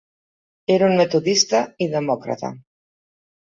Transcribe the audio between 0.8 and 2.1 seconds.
un metodista i